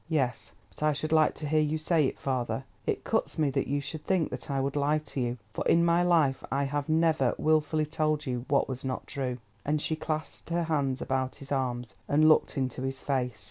[0.09, 2.63] "Yes, but I should like to hear you say it, father.
[2.87, 5.85] It cuts me that you should think that I would lie to you, for in
[5.85, 10.49] my life I have never wilfully told you what was not true;" and she clasped
[10.49, 13.39] her hands about his arms, and looked into his face.